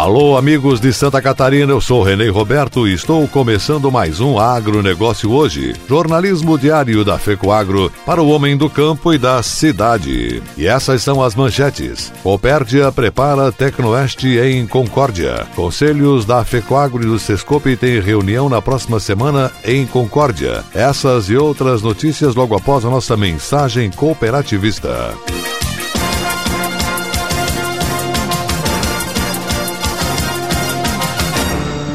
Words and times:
Alô, 0.00 0.38
amigos 0.38 0.80
de 0.80 0.94
Santa 0.94 1.20
Catarina, 1.20 1.72
eu 1.72 1.78
sou 1.78 2.02
Renê 2.02 2.30
Roberto 2.30 2.88
e 2.88 2.94
estou 2.94 3.28
começando 3.28 3.92
mais 3.92 4.18
um 4.18 4.38
Agronegócio 4.38 5.30
hoje. 5.30 5.74
Jornalismo 5.86 6.56
diário 6.56 7.04
da 7.04 7.18
FECOAGro 7.18 7.92
para 8.06 8.22
o 8.22 8.30
homem 8.30 8.56
do 8.56 8.70
campo 8.70 9.12
e 9.12 9.18
da 9.18 9.42
cidade. 9.42 10.42
E 10.56 10.66
essas 10.66 11.02
são 11.02 11.22
as 11.22 11.34
manchetes. 11.34 12.10
Copérdia 12.22 12.90
prepara 12.90 13.52
Tecnoeste 13.52 14.38
em 14.38 14.66
Concórdia. 14.66 15.46
Conselhos 15.54 16.24
da 16.24 16.42
FECOAGro 16.46 17.02
e 17.02 17.06
do 17.06 17.18
Sescope 17.18 17.76
têm 17.76 18.00
reunião 18.00 18.48
na 18.48 18.62
próxima 18.62 18.98
semana 18.98 19.52
em 19.62 19.86
Concórdia. 19.86 20.64
Essas 20.74 21.28
e 21.28 21.36
outras 21.36 21.82
notícias 21.82 22.34
logo 22.34 22.56
após 22.56 22.86
a 22.86 22.88
nossa 22.88 23.18
mensagem 23.18 23.90
cooperativista. 23.90 25.14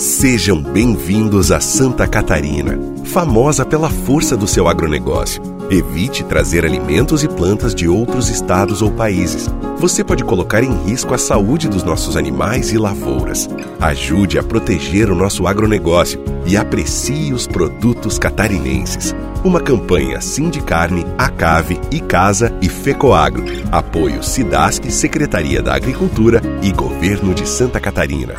Sejam 0.00 0.62
bem-vindos 0.62 1.52
a 1.52 1.60
Santa 1.60 2.06
Catarina, 2.06 2.78
famosa 3.04 3.66
pela 3.66 3.90
força 3.90 4.34
do 4.34 4.46
seu 4.46 4.66
agronegócio. 4.66 5.42
Evite 5.70 6.24
trazer 6.24 6.64
alimentos 6.64 7.22
e 7.22 7.28
plantas 7.28 7.74
de 7.74 7.86
outros 7.86 8.30
estados 8.30 8.80
ou 8.80 8.90
países. 8.90 9.46
Você 9.76 10.02
pode 10.02 10.24
colocar 10.24 10.64
em 10.64 10.72
risco 10.86 11.12
a 11.12 11.18
saúde 11.18 11.68
dos 11.68 11.84
nossos 11.84 12.16
animais 12.16 12.72
e 12.72 12.78
lavouras. 12.78 13.46
Ajude 13.78 14.38
a 14.38 14.42
proteger 14.42 15.10
o 15.10 15.14
nosso 15.14 15.46
agronegócio 15.46 16.24
e 16.46 16.56
aprecie 16.56 17.34
os 17.34 17.46
produtos 17.46 18.18
catarinenses. 18.18 19.14
Uma 19.44 19.60
campanha 19.60 20.22
Sindicarne, 20.22 21.04
Acave, 21.18 21.78
Icasa 21.90 22.56
e 22.62 22.70
Fecoagro. 22.70 23.44
Apoio 23.70 24.22
Sidasc, 24.22 24.90
Secretaria 24.90 25.60
da 25.60 25.74
Agricultura 25.74 26.40
e 26.62 26.72
Governo 26.72 27.34
de 27.34 27.46
Santa 27.46 27.78
Catarina. 27.78 28.32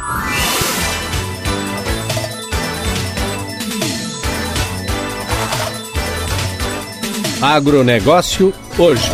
Agronegócio 7.41 8.53
hoje. 8.77 9.11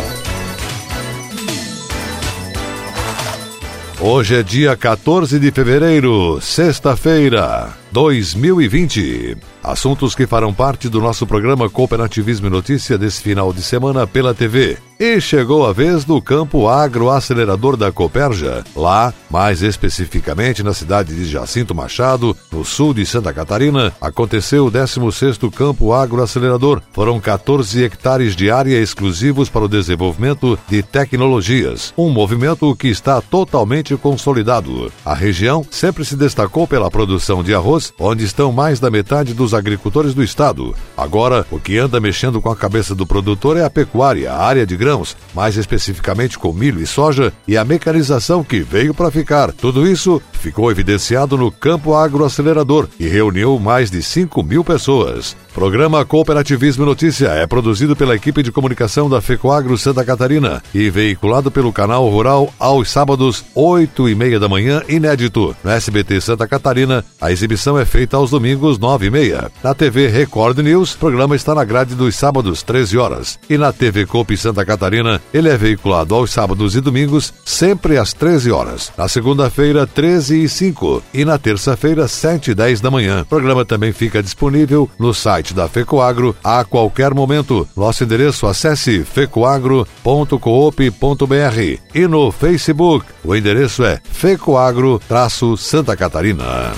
Hoje 3.98 4.36
é 4.36 4.42
dia 4.42 4.76
14 4.76 5.38
de 5.38 5.50
fevereiro, 5.50 6.38
sexta-feira, 6.38 7.70
2020. 7.92 9.36
Assuntos 9.62 10.14
que 10.14 10.26
farão 10.26 10.54
parte 10.54 10.88
do 10.88 11.00
nosso 11.00 11.26
programa 11.26 11.68
Cooperativismo 11.68 12.46
e 12.46 12.50
Notícia 12.50 12.96
desse 12.96 13.20
final 13.20 13.52
de 13.52 13.62
semana 13.62 14.06
pela 14.06 14.32
TV. 14.32 14.78
E 15.00 15.20
chegou 15.20 15.64
a 15.64 15.72
vez 15.72 16.04
do 16.04 16.20
campo 16.20 16.68
agroacelerador 16.68 17.76
da 17.76 17.92
Coperja. 17.92 18.64
Lá, 18.74 19.14
mais 19.30 19.62
especificamente 19.62 20.60
na 20.64 20.74
cidade 20.74 21.14
de 21.14 21.24
Jacinto 21.24 21.72
Machado, 21.72 22.36
no 22.50 22.64
sul 22.64 22.92
de 22.92 23.06
Santa 23.06 23.32
Catarina, 23.32 23.92
aconteceu 24.00 24.66
o 24.66 24.72
16º 24.72 25.52
campo 25.52 25.92
agroacelerador. 25.92 26.82
Foram 26.92 27.20
14 27.20 27.84
hectares 27.84 28.34
de 28.34 28.50
área 28.50 28.76
exclusivos 28.76 29.48
para 29.48 29.66
o 29.66 29.68
desenvolvimento 29.68 30.58
de 30.68 30.82
tecnologias. 30.82 31.94
Um 31.96 32.10
movimento 32.10 32.74
que 32.74 32.88
está 32.88 33.20
totalmente 33.20 33.96
consolidado. 33.96 34.90
A 35.04 35.14
região 35.14 35.64
sempre 35.70 36.04
se 36.04 36.16
destacou 36.16 36.66
pela 36.66 36.90
produção 36.90 37.44
de 37.44 37.54
arroz, 37.54 37.77
onde 37.98 38.24
estão 38.24 38.52
mais 38.52 38.80
da 38.80 38.90
metade 38.90 39.34
dos 39.34 39.54
agricultores 39.54 40.14
do 40.14 40.22
estado. 40.22 40.74
Agora, 40.96 41.46
o 41.50 41.58
que 41.58 41.78
anda 41.78 42.00
mexendo 42.00 42.40
com 42.40 42.50
a 42.50 42.56
cabeça 42.56 42.94
do 42.94 43.06
produtor 43.06 43.56
é 43.56 43.64
a 43.64 43.70
pecuária, 43.70 44.32
a 44.32 44.42
área 44.42 44.66
de 44.66 44.76
grãos, 44.76 45.16
mais 45.34 45.56
especificamente 45.56 46.38
com 46.38 46.52
milho 46.52 46.80
e 46.80 46.86
soja, 46.86 47.32
e 47.46 47.56
a 47.56 47.64
mecanização 47.64 48.42
que 48.42 48.60
veio 48.60 48.92
para 48.92 49.10
ficar. 49.10 49.52
Tudo 49.52 49.86
isso 49.86 50.20
ficou 50.32 50.70
evidenciado 50.70 51.36
no 51.36 51.50
Campo 51.50 51.94
Agroacelerador 51.94 52.88
e 52.98 53.06
reuniu 53.06 53.58
mais 53.58 53.90
de 53.90 54.02
5 54.02 54.42
mil 54.42 54.64
pessoas. 54.64 55.36
Programa 55.58 56.04
Cooperativismo 56.04 56.86
Notícia 56.86 57.30
é 57.30 57.44
produzido 57.44 57.96
pela 57.96 58.14
equipe 58.14 58.44
de 58.44 58.52
comunicação 58.52 59.10
da 59.10 59.20
FECOAGRO 59.20 59.76
Santa 59.76 60.04
Catarina 60.04 60.62
e 60.72 60.88
veiculado 60.88 61.50
pelo 61.50 61.72
canal 61.72 62.08
Rural 62.08 62.54
aos 62.60 62.88
sábados, 62.88 63.44
8 63.56 64.08
e 64.08 64.14
meia 64.14 64.38
da 64.38 64.48
manhã, 64.48 64.82
inédito. 64.88 65.56
No 65.64 65.70
SBT 65.72 66.20
Santa 66.20 66.46
Catarina, 66.46 67.04
a 67.20 67.32
exibição 67.32 67.76
é 67.76 67.84
feita 67.84 68.16
aos 68.16 68.30
domingos, 68.30 68.78
9 68.78 69.06
e 69.06 69.10
meia. 69.10 69.50
Na 69.60 69.74
TV 69.74 70.06
Record 70.06 70.58
News, 70.58 70.94
o 70.94 70.98
programa 70.98 71.34
está 71.34 71.56
na 71.56 71.64
grade 71.64 71.96
dos 71.96 72.14
sábados, 72.14 72.62
13 72.62 72.96
horas. 72.96 73.36
E 73.50 73.58
na 73.58 73.72
TV 73.72 74.06
Coop 74.06 74.36
Santa 74.36 74.64
Catarina, 74.64 75.20
ele 75.34 75.48
é 75.48 75.56
veiculado 75.56 76.14
aos 76.14 76.30
sábados 76.30 76.76
e 76.76 76.80
domingos, 76.80 77.34
sempre 77.44 77.98
às 77.98 78.12
13 78.12 78.52
horas. 78.52 78.92
Na 78.96 79.08
segunda-feira, 79.08 79.88
13 79.88 80.40
e 80.40 80.48
5. 80.48 81.02
E 81.12 81.24
na 81.24 81.36
terça-feira, 81.36 82.06
7 82.06 82.52
e 82.52 82.54
10 82.54 82.80
da 82.80 82.92
manhã. 82.92 83.22
O 83.22 83.26
programa 83.26 83.64
também 83.64 83.90
fica 83.90 84.22
disponível 84.22 84.88
no 84.96 85.12
site 85.12 85.47
site 85.48 85.54
da 85.54 85.68
FECOAGRO 85.68 86.36
a 86.42 86.64
qualquer 86.64 87.14
momento. 87.14 87.68
Nosso 87.76 88.02
endereço 88.04 88.46
acesse 88.46 89.04
fecoagro.coop.br 89.04 91.78
e 91.94 92.06
no 92.06 92.32
Facebook 92.32 93.06
o 93.24 93.34
endereço 93.34 93.84
é 93.84 94.00
fecoagro-santa 94.10 95.96
Catarina. 95.96 96.72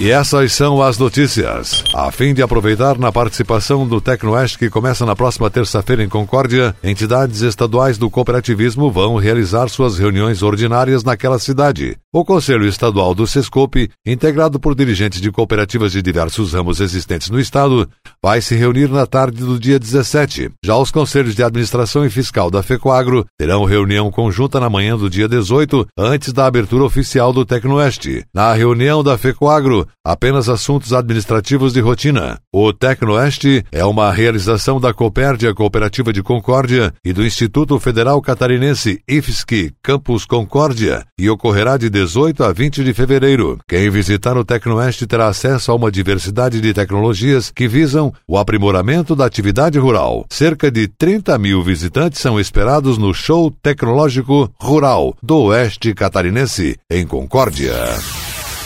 E 0.00 0.10
essas 0.10 0.52
são 0.52 0.82
as 0.82 0.98
notícias. 0.98 1.84
A 1.94 2.10
fim 2.10 2.34
de 2.34 2.42
aproveitar 2.42 2.98
na 2.98 3.12
participação 3.12 3.86
do 3.86 4.00
Tecnoeste 4.00 4.58
que 4.58 4.68
começa 4.68 5.06
na 5.06 5.14
próxima 5.14 5.48
terça-feira 5.48 6.02
em 6.02 6.08
Concórdia, 6.08 6.74
entidades 6.82 7.42
estaduais 7.42 7.98
do 7.98 8.10
cooperativismo 8.10 8.90
vão 8.90 9.14
realizar 9.14 9.68
suas 9.68 9.96
reuniões 9.96 10.42
ordinárias 10.42 11.04
naquela 11.04 11.38
cidade. 11.38 12.01
O 12.14 12.26
Conselho 12.26 12.66
Estadual 12.66 13.14
do 13.14 13.26
Sescope, 13.26 13.88
integrado 14.04 14.60
por 14.60 14.74
dirigentes 14.74 15.18
de 15.18 15.32
cooperativas 15.32 15.92
de 15.92 16.02
diversos 16.02 16.52
ramos 16.52 16.78
existentes 16.78 17.30
no 17.30 17.40
estado, 17.40 17.88
vai 18.22 18.42
se 18.42 18.54
reunir 18.54 18.90
na 18.90 19.06
tarde 19.06 19.42
do 19.42 19.58
dia 19.58 19.78
17. 19.78 20.50
Já 20.62 20.76
os 20.76 20.90
conselhos 20.90 21.34
de 21.34 21.42
administração 21.42 22.04
e 22.04 22.10
fiscal 22.10 22.50
da 22.50 22.62
FECOAGRO 22.62 23.24
terão 23.38 23.64
reunião 23.64 24.10
conjunta 24.10 24.60
na 24.60 24.68
manhã 24.68 24.94
do 24.94 25.08
dia 25.08 25.26
18, 25.26 25.86
antes 25.96 26.34
da 26.34 26.44
abertura 26.44 26.84
oficial 26.84 27.32
do 27.32 27.46
Tecnoeste. 27.46 28.26
Na 28.34 28.52
reunião 28.52 29.02
da 29.02 29.16
FECOAGRO, 29.16 29.88
apenas 30.04 30.50
assuntos 30.50 30.92
administrativos 30.92 31.72
de 31.72 31.80
rotina. 31.80 32.38
O 32.52 32.74
Tecnoeste 32.74 33.64
é 33.72 33.86
uma 33.86 34.12
realização 34.12 34.78
da 34.78 34.92
Copérdia 34.92 35.54
Cooperativa 35.54 36.12
de 36.12 36.22
Concórdia 36.22 36.92
e 37.02 37.10
do 37.14 37.24
Instituto 37.24 37.80
Federal 37.80 38.20
Catarinense 38.20 39.00
IFSC 39.08 39.72
Campus 39.82 40.26
Concórdia 40.26 41.06
e 41.18 41.30
ocorrerá 41.30 41.78
de 41.78 41.88
18 42.02 42.42
a 42.42 42.52
20 42.52 42.82
de 42.82 42.92
fevereiro. 42.92 43.60
Quem 43.68 43.88
visitar 43.88 44.36
o 44.36 44.44
Tecnoeste 44.44 45.06
terá 45.06 45.28
acesso 45.28 45.70
a 45.70 45.74
uma 45.74 45.90
diversidade 45.90 46.60
de 46.60 46.74
tecnologias 46.74 47.50
que 47.50 47.68
visam 47.68 48.12
o 48.26 48.36
aprimoramento 48.36 49.14
da 49.14 49.24
atividade 49.24 49.78
rural. 49.78 50.26
Cerca 50.28 50.68
de 50.68 50.88
30 50.88 51.38
mil 51.38 51.62
visitantes 51.62 52.20
são 52.20 52.40
esperados 52.40 52.98
no 52.98 53.14
Show 53.14 53.52
Tecnológico 53.62 54.52
Rural 54.60 55.14
do 55.22 55.42
Oeste 55.44 55.94
Catarinense, 55.94 56.76
em 56.90 57.06
Concórdia. 57.06 57.72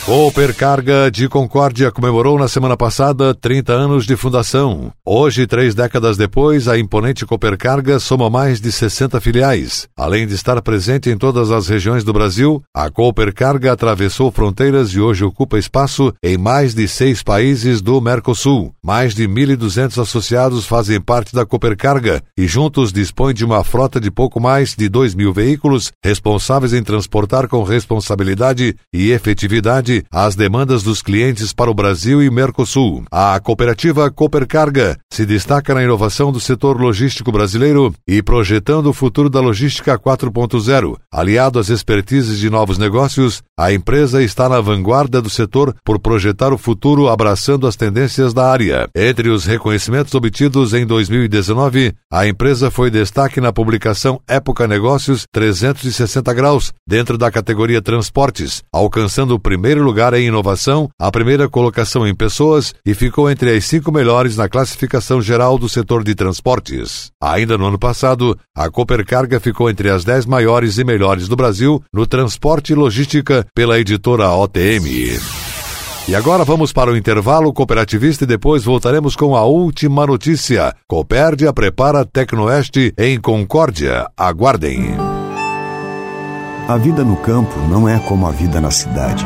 Coopercarga 0.07 1.11
de 1.11 1.27
Concórdia 1.27 1.91
comemorou 1.91 2.39
na 2.39 2.47
semana 2.47 2.77
passada 2.77 3.35
30 3.35 3.73
anos 3.73 4.05
de 4.05 4.15
fundação. 4.15 4.89
Hoje, 5.05 5.45
três 5.45 5.75
décadas 5.75 6.15
depois, 6.15 6.69
a 6.69 6.79
imponente 6.79 7.25
Coopercarga 7.25 7.99
soma 7.99 8.29
mais 8.29 8.61
de 8.61 8.71
60 8.71 9.19
filiais. 9.19 9.85
Além 9.97 10.25
de 10.25 10.33
estar 10.33 10.61
presente 10.61 11.09
em 11.09 11.17
todas 11.17 11.51
as 11.51 11.67
regiões 11.67 12.05
do 12.05 12.13
Brasil, 12.13 12.63
a 12.73 12.89
Coopercarga 12.89 13.73
atravessou 13.73 14.31
fronteiras 14.31 14.91
e 14.91 15.01
hoje 15.01 15.25
ocupa 15.25 15.59
espaço 15.59 16.13
em 16.23 16.37
mais 16.37 16.73
de 16.73 16.87
seis 16.87 17.21
países 17.21 17.81
do 17.81 17.99
Mercosul. 17.99 18.71
Mais 18.81 19.13
de 19.13 19.27
1.200 19.27 20.01
associados 20.01 20.65
fazem 20.65 21.01
parte 21.01 21.35
da 21.35 21.45
Coopercarga 21.45 22.23
e 22.37 22.47
juntos 22.47 22.93
dispõem 22.93 23.33
de 23.33 23.43
uma 23.43 23.61
frota 23.61 23.99
de 23.99 24.09
pouco 24.09 24.39
mais 24.39 24.73
de 24.73 24.87
2 24.87 25.15
mil 25.15 25.33
veículos 25.33 25.91
responsáveis 26.01 26.71
em 26.71 26.81
transportar 26.81 27.49
com 27.49 27.61
responsabilidade 27.61 28.73
e 28.93 29.11
efetividade 29.11 29.96
às 30.11 30.35
demandas 30.35 30.83
dos 30.83 31.01
clientes 31.01 31.53
para 31.53 31.71
o 31.71 31.73
Brasil 31.73 32.21
e 32.21 32.29
Mercosul. 32.29 33.03
A 33.11 33.39
cooperativa 33.39 34.09
Coopercarga 34.11 34.97
se 35.11 35.25
destaca 35.25 35.73
na 35.73 35.83
inovação 35.83 36.31
do 36.31 36.39
setor 36.39 36.79
logístico 36.79 37.31
brasileiro 37.31 37.93
e 38.07 38.21
projetando 38.21 38.87
o 38.87 38.93
futuro 38.93 39.29
da 39.29 39.39
logística 39.39 39.97
4.0. 39.97 40.97
Aliado 41.11 41.59
às 41.59 41.69
expertises 41.69 42.39
de 42.39 42.49
novos 42.49 42.77
negócios, 42.77 43.41
a 43.57 43.73
empresa 43.73 44.21
está 44.21 44.47
na 44.47 44.61
vanguarda 44.61 45.21
do 45.21 45.29
setor 45.29 45.75
por 45.83 45.99
projetar 45.99 46.53
o 46.53 46.57
futuro 46.57 47.07
abraçando 47.07 47.67
as 47.67 47.75
tendências 47.75 48.33
da 48.33 48.51
área. 48.51 48.87
Entre 48.95 49.29
os 49.29 49.45
reconhecimentos 49.45 50.13
obtidos 50.13 50.73
em 50.73 50.85
2019, 50.85 51.93
a 52.11 52.27
empresa 52.27 52.69
foi 52.69 52.89
destaque 52.89 53.41
na 53.41 53.51
publicação 53.51 54.21
Época 54.27 54.67
Negócios 54.67 55.25
360 55.31 56.33
Graus, 56.33 56.73
dentro 56.87 57.17
da 57.17 57.31
categoria 57.31 57.81
Transportes, 57.81 58.63
alcançando 58.71 59.33
o 59.33 59.39
primeiro 59.39 59.83
lugar 59.87 60.13
em 60.13 60.27
inovação, 60.27 60.89
a 60.99 61.09
primeira 61.09 61.49
colocação 61.49 62.05
em 62.05 62.13
pessoas 62.13 62.75
e 62.85 62.93
ficou 62.93 63.31
entre 63.31 63.55
as 63.55 63.65
cinco 63.65 63.91
melhores 63.91 64.35
na 64.35 64.49
classificação 64.49 65.21
geral 65.21 65.57
do 65.57 65.69
setor 65.69 66.03
de 66.03 66.13
transportes. 66.13 67.09
Ainda 67.21 67.57
no 67.57 67.65
ano 67.65 67.79
passado, 67.79 68.37
a 68.55 68.69
Coopercarga 68.69 69.39
ficou 69.39 69.69
entre 69.69 69.89
as 69.89 70.03
dez 70.03 70.25
maiores 70.25 70.77
e 70.77 70.83
melhores 70.83 71.27
do 71.27 71.35
Brasil 71.35 71.81
no 71.93 72.05
transporte 72.05 72.73
e 72.73 72.75
logística 72.75 73.45
pela 73.55 73.79
editora 73.79 74.29
OTM. 74.29 75.17
E 76.07 76.15
agora 76.15 76.45
vamos 76.45 76.71
para 76.71 76.91
o 76.91 76.95
intervalo 76.95 77.51
cooperativista 77.51 78.23
e 78.23 78.27
depois 78.27 78.63
voltaremos 78.63 79.15
com 79.15 79.35
a 79.35 79.43
última 79.43 80.05
notícia. 80.05 80.73
Copérdia 80.87 81.51
prepara 81.51 82.05
Tecnoeste 82.05 82.93
em 82.97 83.19
Concórdia. 83.19 84.07
Aguardem. 84.15 84.95
A 86.67 86.75
vida 86.75 87.01
no 87.01 87.15
campo 87.15 87.57
não 87.69 87.87
é 87.87 87.97
como 87.99 88.27
a 88.27 88.31
vida 88.31 88.59
na 88.59 88.71
cidade. 88.71 89.25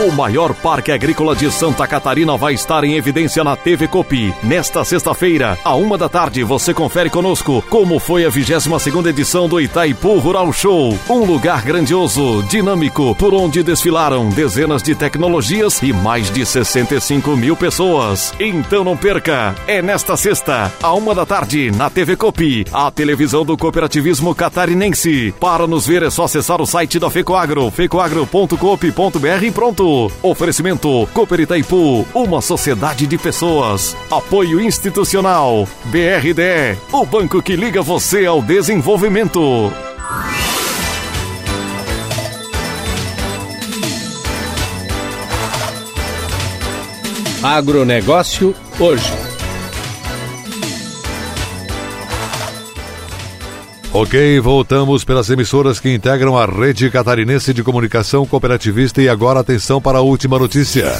O 0.00 0.10
maior 0.10 0.54
parque 0.54 0.90
agrícola 0.90 1.36
de 1.36 1.52
Santa 1.52 1.86
Catarina 1.86 2.34
vai 2.34 2.54
estar 2.54 2.84
em 2.84 2.94
evidência 2.94 3.44
na 3.44 3.54
TV 3.54 3.86
Copi. 3.86 4.32
Nesta 4.42 4.82
sexta-feira, 4.82 5.58
à 5.62 5.74
uma 5.74 5.98
da 5.98 6.08
tarde, 6.08 6.42
você 6.42 6.72
confere 6.72 7.10
conosco 7.10 7.62
como 7.68 7.98
foi 7.98 8.24
a 8.24 8.30
22 8.30 8.82
segunda 8.82 9.10
edição 9.10 9.46
do 9.46 9.60
Itaipu 9.60 10.16
Rural 10.16 10.50
Show. 10.54 10.98
Um 11.06 11.26
lugar 11.26 11.60
grandioso, 11.60 12.42
dinâmico, 12.44 13.14
por 13.16 13.34
onde 13.34 13.62
desfilaram 13.62 14.30
dezenas 14.30 14.82
de 14.82 14.94
tecnologias 14.94 15.82
e 15.82 15.92
mais 15.92 16.30
de 16.30 16.46
65 16.46 17.36
mil 17.36 17.54
pessoas. 17.54 18.32
Então 18.40 18.82
não 18.82 18.96
perca, 18.96 19.54
é 19.66 19.82
nesta 19.82 20.16
sexta, 20.16 20.72
à 20.82 20.94
uma 20.94 21.14
da 21.14 21.26
tarde, 21.26 21.70
na 21.72 21.90
TV 21.90 22.16
Copi, 22.16 22.64
a 22.72 22.90
televisão 22.90 23.44
do 23.44 23.54
cooperativismo 23.54 24.34
catarinense. 24.34 25.34
Para 25.38 25.66
nos 25.66 25.86
ver 25.86 26.02
é 26.02 26.08
só 26.08 26.24
acessar 26.24 26.62
o 26.62 26.66
site 26.66 26.98
da 26.98 27.10
FECOAGRO, 27.10 27.70
fecoagro.coop.br 27.70 29.44
e 29.44 29.50
pronto. 29.50 29.89
Oferecimento 30.22 31.08
Cooper 31.12 31.40
Itaipu, 31.40 32.06
uma 32.14 32.40
sociedade 32.40 33.06
de 33.06 33.18
pessoas. 33.18 33.96
Apoio 34.10 34.60
institucional. 34.60 35.66
BRD, 35.84 36.76
o 36.92 37.04
banco 37.04 37.42
que 37.42 37.56
liga 37.56 37.82
você 37.82 38.26
ao 38.26 38.42
desenvolvimento. 38.42 39.72
Agronegócio 47.42 48.54
hoje. 48.78 49.29
Ok, 53.92 54.38
voltamos 54.38 55.02
pelas 55.02 55.28
emissoras 55.30 55.80
que 55.80 55.92
integram 55.92 56.38
a 56.38 56.46
rede 56.46 56.88
catarinense 56.88 57.52
de 57.52 57.64
comunicação 57.64 58.24
cooperativista 58.24 59.02
e 59.02 59.08
agora 59.08 59.40
atenção 59.40 59.82
para 59.82 59.98
a 59.98 60.00
última 60.00 60.38
notícia. 60.38 60.96